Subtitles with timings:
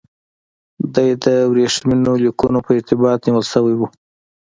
[0.93, 3.81] دی د ورېښمینو لیکونو په ارتباط نیول شوی و.